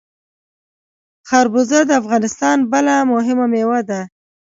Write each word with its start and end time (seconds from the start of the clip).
خربوزه 1.29 1.79
د 1.85 1.91
افغانستان 2.01 2.57
بله 2.71 2.93
مهمه 3.13 3.45
میوه 3.53 3.79
ده. 3.89 4.01